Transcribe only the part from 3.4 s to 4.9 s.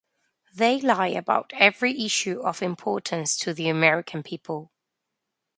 the American people.